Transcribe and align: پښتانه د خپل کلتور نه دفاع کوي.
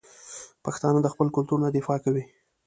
پښتانه 0.65 0.99
د 1.01 1.07
خپل 1.13 1.27
کلتور 1.35 1.59
نه 1.65 1.69
دفاع 1.77 1.97
کوي. 2.05 2.23